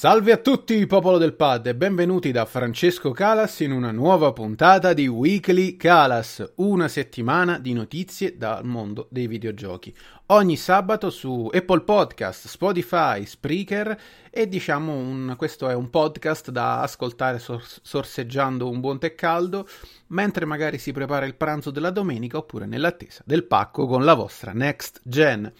[0.00, 4.94] Salve a tutti, popolo del pad, e benvenuti da Francesco Calas in una nuova puntata
[4.94, 9.94] di Weekly Calas, una settimana di notizie dal mondo dei videogiochi.
[10.28, 16.80] Ogni sabato su Apple Podcast, Spotify, Spreaker e diciamo un, questo è un podcast da
[16.80, 19.68] ascoltare sor- sorseggiando un buon tè caldo
[20.06, 24.52] mentre magari si prepara il pranzo della domenica oppure nell'attesa del pacco con la vostra
[24.52, 25.52] next gen.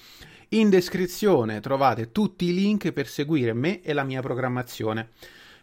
[0.52, 5.10] In descrizione trovate tutti i link per seguire me e la mia programmazione,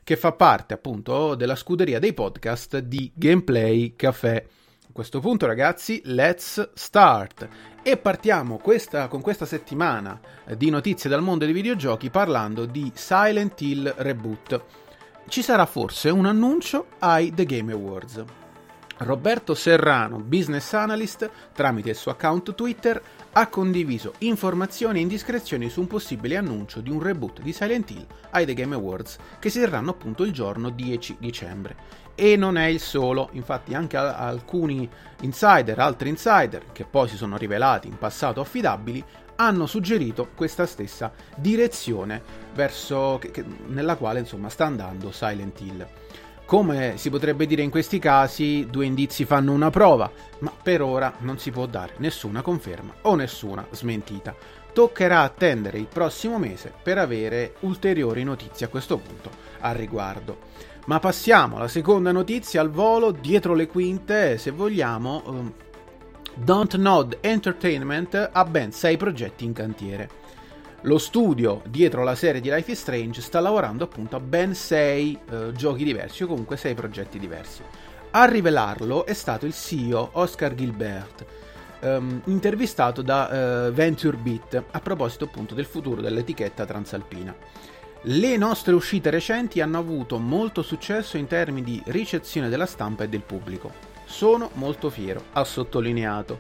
[0.02, 4.48] che fa parte appunto della scuderia dei podcast di Gameplay Café.
[4.88, 7.50] A questo punto, ragazzi, let's start!
[7.84, 10.22] E partiamo questa, con questa settimana
[10.56, 14.64] di notizie dal mondo dei videogiochi parlando di Silent Hill Reboot.
[15.28, 18.24] Ci sarà forse un annuncio ai The Game Awards.
[19.00, 23.02] Roberto Serrano, business analyst, tramite il suo account Twitter,
[23.40, 28.08] ha condiviso informazioni e indiscrezioni su un possibile annuncio di un reboot di Silent Hill
[28.32, 31.76] ai The Game Awards che si terranno appunto il giorno 10 dicembre.
[32.16, 34.90] E non è il solo, infatti anche alcuni
[35.22, 39.04] insider, altri insider, che poi si sono rivelati in passato affidabili,
[39.36, 42.24] hanno suggerito questa stessa direzione
[42.56, 45.88] verso, che, che, nella quale insomma sta andando Silent Hill.
[46.48, 50.10] Come si potrebbe dire in questi casi, due indizi fanno una prova,
[50.40, 54.34] ma per ora non si può dare nessuna conferma o nessuna smentita.
[54.72, 60.38] Toccherà attendere il prossimo mese per avere ulteriori notizie a questo punto al riguardo.
[60.86, 65.24] Ma passiamo alla seconda notizia al volo, dietro le quinte, se vogliamo.
[65.26, 65.54] Um,
[66.34, 70.10] Don't Nod Entertainment ha ben 6 progetti in cantiere.
[70.82, 75.20] Lo studio dietro la serie di Life is Strange sta lavorando appunto a ben 6
[75.30, 77.64] eh, giochi diversi o comunque 6 progetti diversi.
[78.12, 81.26] A rivelarlo è stato il CEO Oscar Gilbert,
[81.80, 84.20] ehm, intervistato da eh, Venture
[84.70, 87.36] a proposito appunto del futuro dell'etichetta transalpina.
[88.02, 93.10] Le nostre uscite recenti hanno avuto molto successo in termini di ricezione della stampa e
[93.10, 93.74] del pubblico.
[94.06, 96.40] Sono molto fiero, ha sottolineato.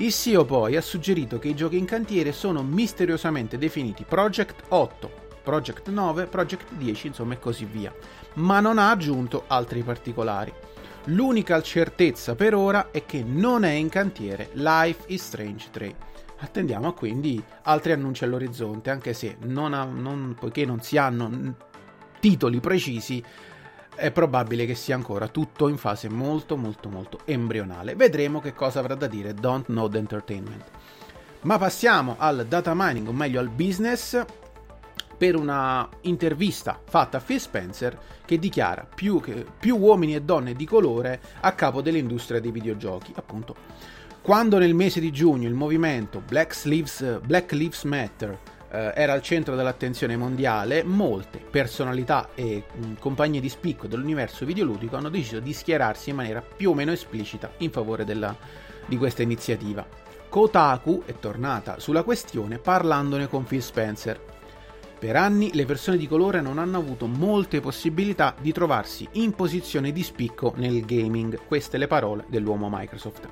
[0.00, 5.10] Il CEO poi ha suggerito che i giochi in cantiere sono misteriosamente definiti Project 8,
[5.42, 7.94] Project 9, Project 10, insomma e così via,
[8.36, 10.50] ma non ha aggiunto altri particolari.
[11.04, 15.94] L'unica certezza per ora è che non è in cantiere Life is Strange 3.
[16.38, 21.56] Attendiamo quindi altri annunci all'orizzonte, anche se non ha, non, poiché non si hanno
[22.20, 23.22] titoli precisi,
[24.00, 27.94] è probabile che sia ancora tutto in fase molto molto molto embrionale.
[27.94, 30.64] Vedremo che cosa avrà da dire Don't Node Entertainment.
[31.42, 34.24] Ma passiamo al data mining, o meglio al business,
[35.16, 40.54] per una intervista fatta a Phil Spencer che dichiara più, che, più uomini e donne
[40.54, 43.54] di colore a capo dell'industria dei videogiochi, appunto.
[44.22, 48.38] Quando nel mese di giugno il movimento Black Lives, Black Lives Matter
[48.70, 54.44] eh, era al centro dell'attenzione mondiale, molte personalità e mh, mm, compagnie di spicco dell'universo
[54.44, 58.34] videoludico hanno deciso di schierarsi in maniera più o meno esplicita in favore della,
[58.86, 59.86] di questa iniziativa.
[60.28, 64.20] Kotaku è tornata sulla questione parlandone con Phil Spencer.
[65.00, 69.92] Per anni le persone di colore non hanno avuto molte possibilità di trovarsi in posizione
[69.92, 73.26] di spicco nel gaming, queste le parole dell'uomo Microsoft.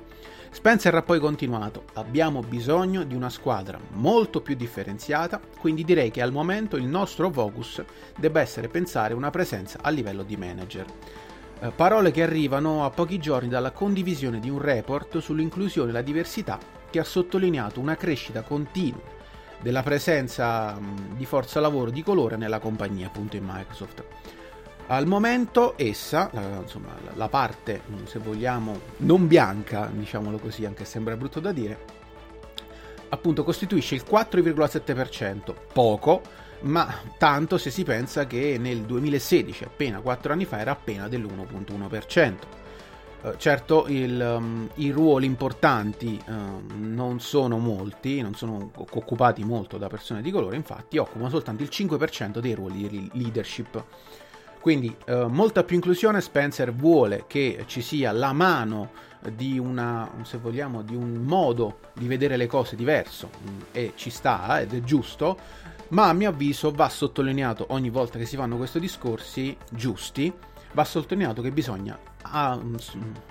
[0.49, 6.23] Spencer ha poi continuato, abbiamo bisogno di una squadra molto più differenziata, quindi direi che
[6.23, 7.83] al momento il nostro focus
[8.17, 10.87] debba essere pensare una presenza a livello di manager.
[11.59, 16.01] Eh, parole che arrivano a pochi giorni dalla condivisione di un report sull'inclusione e la
[16.01, 16.57] diversità
[16.89, 19.17] che ha sottolineato una crescita continua
[19.61, 20.77] della presenza
[21.15, 24.03] di forza lavoro di colore nella compagnia appunto in Microsoft.
[24.87, 26.31] Al momento essa,
[26.61, 31.85] insomma, la parte, se vogliamo, non bianca, diciamolo così, anche se sembra brutto da dire,
[33.09, 36.21] appunto costituisce il 4,7%, poco,
[36.61, 42.33] ma tanto se si pensa che nel 2016, appena 4 anni fa, era appena dell'1,1%.
[43.21, 46.31] Uh, certo, il, um, i ruoli importanti uh,
[46.77, 51.69] non sono molti, non sono occupati molto da persone di colore, infatti occupano soltanto il
[51.69, 53.83] 5% dei ruoli di leadership.
[54.59, 58.91] Quindi eh, molta più inclusione, Spencer vuole che ci sia la mano
[59.33, 60.09] di una,
[60.41, 64.81] vogliamo, di un modo di vedere le cose diverso mm, e ci sta ed è
[64.81, 65.37] giusto,
[65.89, 70.31] ma a mio avviso va sottolineato ogni volta che si fanno questi discorsi giusti,
[70.73, 72.75] va sottolineato che bisogna a, mm,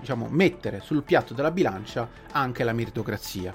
[0.01, 3.55] diciamo, mettere sul piatto della bilancia anche la meritocrazia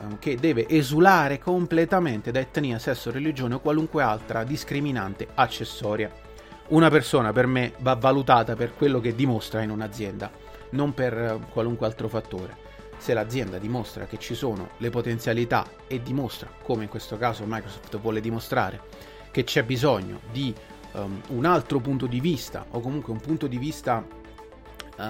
[0.00, 6.26] ehm, che deve esulare completamente da etnia, sesso, religione o qualunque altra discriminante accessoria
[6.68, 10.30] una persona per me va valutata per quello che dimostra in un'azienda,
[10.70, 12.66] non per eh, qualunque altro fattore.
[12.98, 17.98] Se l'azienda dimostra che ci sono le potenzialità e dimostra, come in questo caso Microsoft
[17.98, 18.80] vuole dimostrare,
[19.30, 20.54] che c'è bisogno di
[20.92, 24.04] um, un altro punto di vista o comunque un punto di vista
[24.96, 25.02] uh,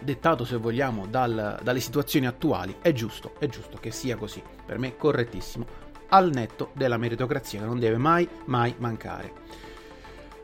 [0.00, 4.78] dettato se vogliamo dal, dalle situazioni attuali è giusto, è giusto che sia così, per
[4.78, 5.66] me correttissimo,
[6.08, 9.32] al netto della meritocrazia che non deve mai mai mancare.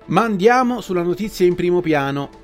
[0.07, 2.42] Ma andiamo sulla notizia in primo piano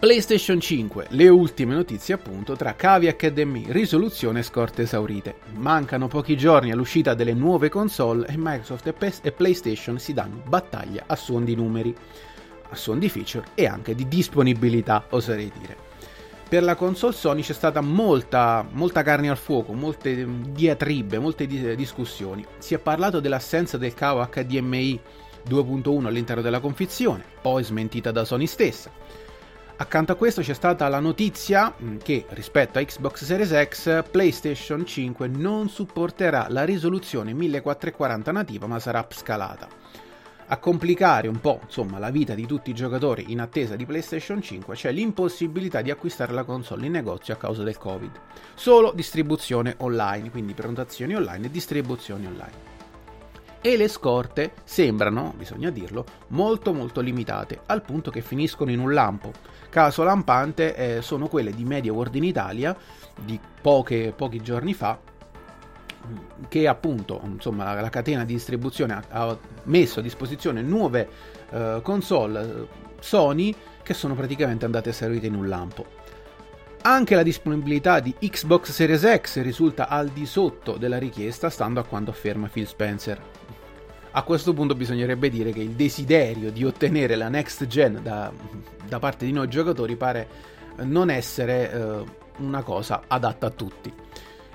[0.00, 5.40] PlayStation 5, le ultime notizie appunto tra cavi HDMI, risoluzione e scorte esaurite.
[5.56, 10.40] Mancano pochi giorni all'uscita delle nuove console e Microsoft e, P- e PlayStation si danno
[10.42, 11.94] battaglia a suon di numeri,
[12.70, 15.76] a suon di feature e anche di disponibilità, oserei dire.
[16.48, 22.42] Per la console Sony c'è stata molta, molta carne al fuoco, molte diatribe, molte discussioni.
[22.56, 24.98] Si è parlato dell'assenza del cavo HDMI
[25.46, 29.28] 2.1 all'interno della confezione, poi smentita da Sony stessa
[29.80, 34.84] Accanto a questo c'è stata la notizia mm, che rispetto a Xbox Series X PlayStation
[34.84, 39.68] 5 non supporterà la risoluzione 1440 nativa ma sarà upscalata.
[40.48, 44.42] A complicare un po' insomma, la vita di tutti i giocatori in attesa di PlayStation
[44.42, 48.20] 5 c'è l'impossibilità di acquistare la console in negozio a causa del Covid.
[48.52, 52.79] Solo distribuzione online, quindi prenotazioni online e distribuzioni online
[53.60, 58.92] e le scorte sembrano, bisogna dirlo, molto molto limitate, al punto che finiscono in un
[58.92, 59.32] lampo.
[59.68, 62.76] Caso lampante eh, sono quelle di Media World in Italia
[63.22, 64.98] di poche, pochi giorni fa,
[66.48, 71.08] che appunto insomma, la, catena di distribuzione ha, ha, messo a disposizione nuove
[71.50, 72.66] eh, console eh,
[73.00, 75.98] Sony che sono praticamente andate servite in un lampo.
[76.82, 81.84] Anche la disponibilità di Xbox Series X risulta al di sotto della richiesta, stando a
[81.84, 83.20] quanto afferma Phil Spencer.
[84.12, 88.32] A questo punto bisognerebbe dire che il desiderio di ottenere la next gen da,
[88.86, 90.28] da parte di noi giocatori pare
[90.82, 92.04] non essere eh,
[92.38, 93.92] una cosa adatta a tutti.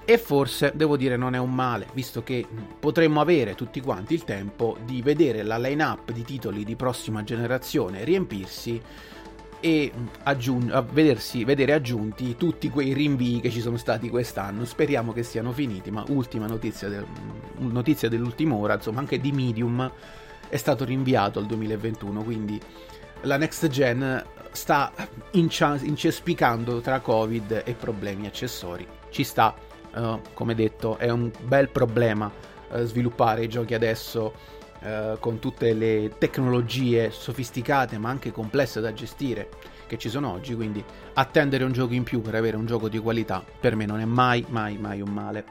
[0.07, 2.45] E forse, devo dire, non è un male, visto che
[2.79, 8.03] potremmo avere tutti quanti il tempo di vedere la line-up di titoli di prossima generazione
[8.03, 8.79] riempirsi
[9.65, 9.91] e
[10.21, 14.63] aggiung- vedersi, vedere aggiunti tutti quei rinvii che ci sono stati quest'anno.
[14.63, 17.03] Speriamo che siano finiti, ma ultima notizia, del,
[17.57, 19.91] notizia dell'ultima ora, insomma anche di Medium
[20.49, 22.61] è stato rinviato al 2021, quindi
[23.21, 24.93] la next gen sta
[25.31, 28.87] incia- incespicando tra Covid e problemi accessori.
[29.09, 29.55] Ci sta,
[29.95, 32.31] uh, come detto, è un bel problema
[32.69, 34.31] uh, sviluppare i giochi adesso
[34.85, 39.49] eh, con tutte le tecnologie sofisticate ma anche complesse da gestire
[39.87, 40.83] che ci sono oggi, quindi
[41.15, 44.05] attendere un gioco in più per avere un gioco di qualità per me non è
[44.05, 45.45] mai, mai, mai un male.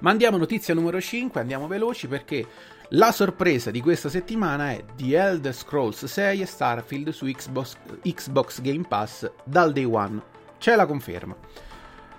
[0.00, 2.46] Ma andiamo a notizia numero 5, andiamo veloci perché
[2.90, 8.62] la sorpresa di questa settimana è The Elder Scrolls 6 e Starfield su Xbox, Xbox
[8.62, 10.22] Game Pass dal day one.
[10.56, 11.36] C'è la conferma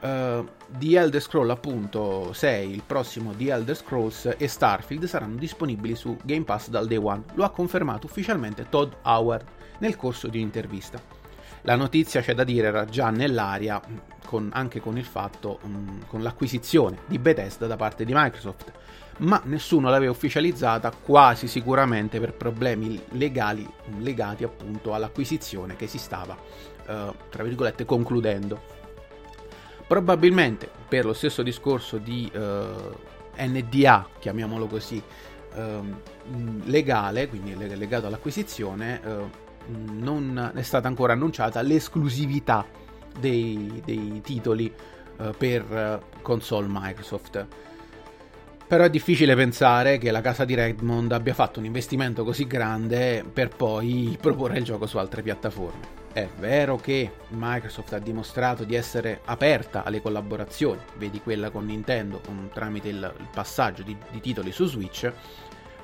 [0.01, 0.48] uh,
[0.80, 6.44] Elder Scrolls appunto 6, il prossimo The Elder Scrolls e Starfield saranno disponibili su Game
[6.44, 7.24] Pass dal day one.
[7.33, 9.45] Lo ha confermato ufficialmente Todd Howard
[9.80, 11.19] nel corso di un'intervista.
[11.63, 13.80] La notizia c'è da dire era già nell'aria
[14.25, 18.71] con, anche con il fatto, um, con l'acquisizione di Bethesda da parte di Microsoft,
[19.18, 23.68] ma nessuno l'aveva ufficializzata quasi sicuramente per problemi legali
[24.00, 28.80] legati appunto all'acquisizione che si stava, uh, tra virgolette, concludendo.
[29.91, 32.95] Probabilmente per lo stesso discorso di uh,
[33.38, 35.03] NDA, chiamiamolo così,
[35.53, 35.60] uh,
[36.63, 39.29] legale, quindi legato all'acquisizione, uh,
[39.91, 42.65] non è stata ancora annunciata l'esclusività
[43.19, 44.74] dei, dei titoli
[45.38, 47.45] per console Microsoft.
[48.71, 53.21] Però è difficile pensare che la casa di Redmond abbia fatto un investimento così grande
[53.21, 55.99] per poi proporre il gioco su altre piattaforme.
[56.13, 62.21] È vero che Microsoft ha dimostrato di essere aperta alle collaborazioni, vedi quella con Nintendo
[62.25, 65.11] con, tramite il, il passaggio di, di titoli su Switch,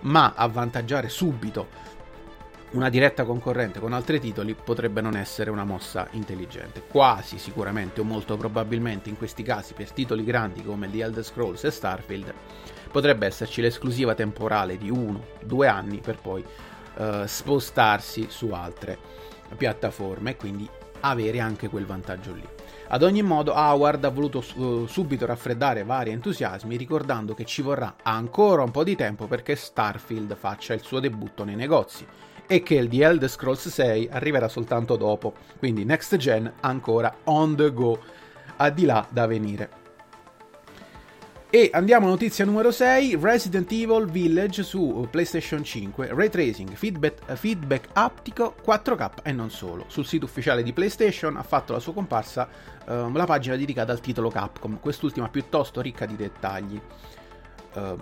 [0.04, 1.68] ma avvantaggiare subito
[2.72, 6.84] una diretta concorrente con altri titoli potrebbe non essere una mossa intelligente.
[6.86, 11.64] Quasi sicuramente o molto probabilmente in questi casi per titoli grandi come The Elder Scrolls
[11.64, 12.34] e Starfield
[12.92, 16.44] potrebbe esserci l'esclusiva temporale di uno, due anni per poi
[16.96, 18.98] uh, spostarsi su altre
[19.56, 20.70] piattaforme e quindi
[21.00, 22.48] avere anche quel vantaggio lì.
[22.90, 28.64] Ad ogni modo, Howard ha voluto subito raffreddare vari entusiasmi, ricordando che ci vorrà ancora
[28.64, 32.06] un po' di tempo perché Starfield faccia il suo debutto nei negozi
[32.48, 37.56] e che il The Elder Scrolls 6 arriverà soltanto dopo, quindi next gen ancora on
[37.56, 38.00] the go,
[38.56, 39.86] a di là da venire.
[41.50, 47.36] E andiamo a notizia numero 6, Resident Evil Village su PlayStation 5, ray tracing, feedback,
[47.36, 49.86] feedback aptico, 4K e non solo.
[49.88, 52.50] Sul sito ufficiale di PlayStation ha fatto la sua comparsa
[52.86, 56.82] uh, la pagina dedicata al titolo Capcom, quest'ultima piuttosto ricca di dettagli.
[57.76, 57.98] Uh,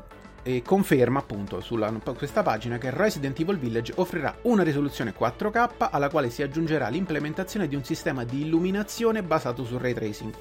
[0.47, 1.75] e conferma appunto su
[2.15, 7.67] questa pagina che Resident Evil Village offrirà una risoluzione 4K alla quale si aggiungerà l'implementazione
[7.67, 10.33] di un sistema di illuminazione basato sul ray tracing.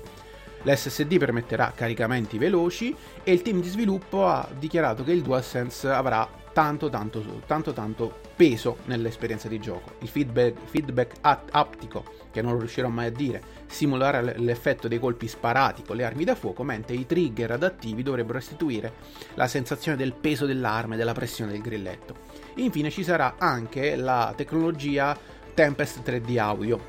[0.64, 6.28] L'SSD permetterà caricamenti veloci e il team di sviluppo ha dichiarato che il DualSense avrà
[6.52, 9.94] tanto tanto tanto tanto peso nell'esperienza di gioco.
[10.00, 12.04] Il feedback, feedback aptico,
[12.35, 16.35] che non riuscirò mai a dire, simulare l'effetto dei colpi sparati con le armi da
[16.35, 18.93] fuoco, mentre i trigger adattivi dovrebbero restituire
[19.35, 22.17] la sensazione del peso dell'arma e della pressione del grilletto.
[22.57, 25.17] Infine ci sarà anche la tecnologia
[25.55, 26.81] Tempest 3D Audio,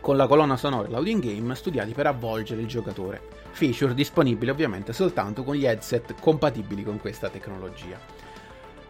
[0.00, 3.20] con la colonna sonora e l'audio game studiati per avvolgere il giocatore.
[3.50, 8.00] Feature disponibile ovviamente soltanto con gli headset compatibili con questa tecnologia.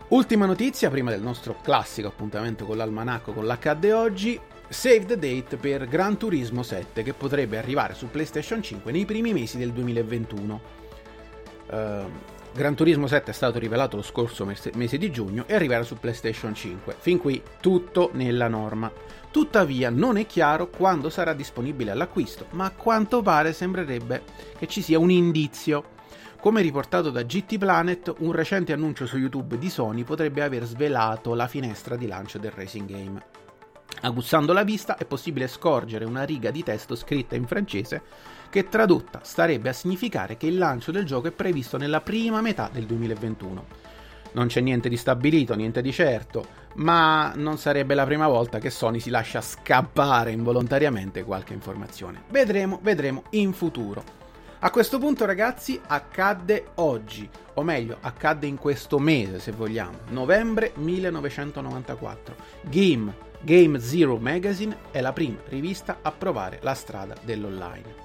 [0.08, 5.56] Ultima notizia prima del nostro classico appuntamento con l'almanacco con l'HD oggi, save the date
[5.56, 10.60] per Gran Turismo 7 che potrebbe arrivare su PlayStation 5 nei primi mesi del 2021.
[11.66, 12.10] Uh, ehm,
[12.54, 16.54] Gran Turismo 7 è stato rivelato lo scorso mese di giugno e arriverà su PlayStation
[16.54, 16.94] 5.
[17.00, 18.92] Fin qui tutto nella norma.
[19.32, 24.22] Tuttavia non è chiaro quando sarà disponibile all'acquisto, ma a quanto pare sembrerebbe
[24.56, 25.92] che ci sia un indizio.
[26.38, 31.34] Come riportato da GT Planet, un recente annuncio su YouTube di Sony potrebbe aver svelato
[31.34, 33.43] la finestra di lancio del racing game.
[34.04, 38.02] Aguzzando la vista è possibile scorgere una riga di testo scritta in francese
[38.50, 42.68] che tradotta starebbe a significare che il lancio del gioco è previsto nella prima metà
[42.70, 43.64] del 2021.
[44.32, 46.44] Non c'è niente di stabilito, niente di certo,
[46.74, 52.24] ma non sarebbe la prima volta che Sony si lascia scappare involontariamente qualche informazione.
[52.28, 54.04] Vedremo, vedremo in futuro.
[54.58, 60.72] A questo punto, ragazzi, accadde oggi, o meglio, accadde in questo mese, se vogliamo, novembre
[60.74, 62.34] 1994.
[62.68, 68.02] Game Game Zero Magazine è la prima rivista a provare la strada dell'online.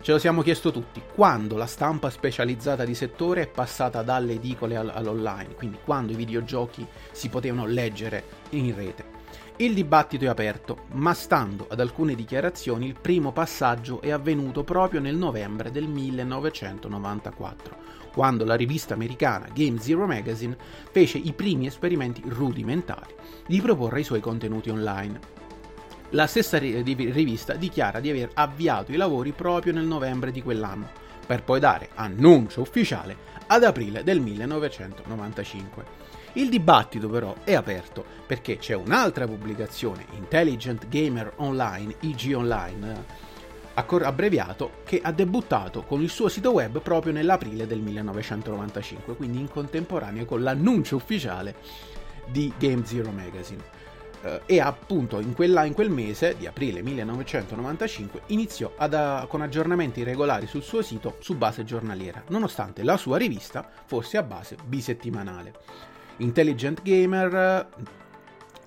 [0.00, 4.76] Ce lo siamo chiesto tutti, quando la stampa specializzata di settore è passata dalle edicole
[4.76, 9.16] all'online, quindi quando i videogiochi si potevano leggere in rete.
[9.56, 15.00] Il dibattito è aperto, ma stando ad alcune dichiarazioni il primo passaggio è avvenuto proprio
[15.00, 17.76] nel novembre del 1994,
[18.18, 20.56] quando la rivista americana Game Zero Magazine
[20.90, 23.14] fece i primi esperimenti rudimentali
[23.46, 25.20] di proporre i suoi contenuti online.
[26.10, 30.90] La stessa rivista dichiara di aver avviato i lavori proprio nel novembre di quell'anno,
[31.24, 35.84] per poi dare annuncio ufficiale ad aprile del 1995.
[36.32, 43.04] Il dibattito però è aperto perché c'è un'altra pubblicazione, Intelligent Gamer Online, IG Online,
[43.86, 49.48] abbreviato, che ha debuttato con il suo sito web proprio nell'aprile del 1995, quindi in
[49.48, 51.54] contemporanea con l'annuncio ufficiale
[52.26, 53.76] di Game Zero Magazine.
[54.20, 60.02] Uh, e appunto in, quella, in, quel mese di aprile 1995 iniziò ad, con aggiornamenti
[60.02, 65.52] regolari sul suo sito su base giornaliera, nonostante la sua rivista fosse a base bisettimanale.
[66.16, 67.68] Intelligent Gamer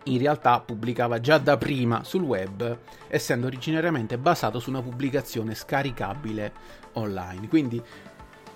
[0.05, 2.77] in realtà pubblicava già da prima sul web,
[3.08, 6.53] essendo originariamente basato su una pubblicazione scaricabile
[6.93, 7.48] online.
[7.48, 7.81] Quindi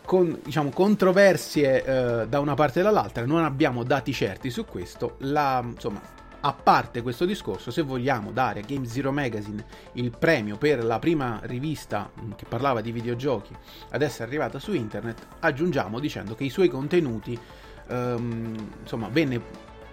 [0.05, 5.15] con diciamo, controversie eh, da una parte e dall'altra, non abbiamo dati certi su questo.
[5.19, 6.01] La, insomma,
[6.41, 10.99] a parte questo discorso, se vogliamo dare a Game Zero Magazine il premio per la
[10.99, 13.55] prima rivista mm, che parlava di videogiochi
[13.89, 17.37] ad essere arrivata su internet, aggiungiamo dicendo che i suoi contenuti
[17.87, 19.41] ehm, insomma, venne,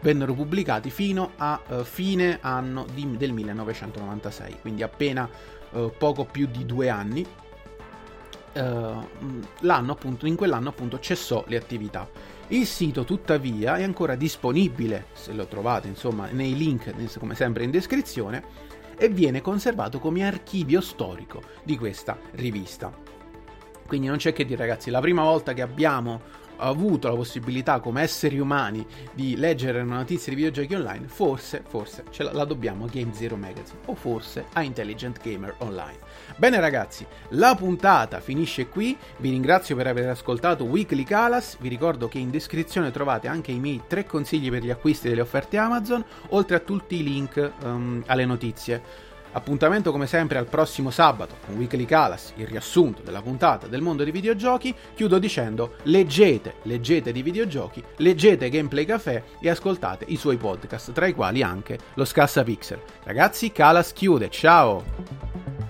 [0.03, 5.29] vennero pubblicati fino a uh, fine anno di, del 1996, quindi appena
[5.71, 7.27] uh, poco più di due anni.
[8.55, 12.07] Uh, l'anno appunto, in quell'anno appunto cessò le attività.
[12.49, 17.71] Il sito tuttavia è ancora disponibile, se lo trovate insomma nei link come sempre in
[17.71, 18.45] descrizione,
[18.99, 22.93] e viene conservato come archivio storico di questa rivista.
[23.87, 26.21] Quindi non c'è che dire ragazzi, la prima volta che abbiamo
[26.69, 32.05] avuto la possibilità come esseri umani di leggere una notizia di videogiochi online, forse, forse
[32.11, 35.99] ce la, la dobbiamo a Game Zero Magazine o forse a Intelligent Gamer Online.
[36.37, 42.09] Bene ragazzi, la puntata finisce qui, vi ringrazio per aver ascoltato Weekly Calas, vi ricordo
[42.09, 46.05] che in descrizione trovate anche i miei tre consigli per gli acquisti delle offerte Amazon,
[46.31, 49.11] oltre a tutti i link um, alle notizie.
[49.33, 54.03] Appuntamento come sempre al prossimo sabato con Weekly Calas, il riassunto della puntata del mondo
[54.03, 54.75] dei videogiochi.
[54.95, 61.07] Chiudo dicendo leggete, leggete di videogiochi, leggete Gameplay Café e ascoltate i suoi podcast, tra
[61.07, 62.81] i quali anche lo Scassa Pixel.
[63.05, 65.62] Ragazzi, Calas chiude, ciao!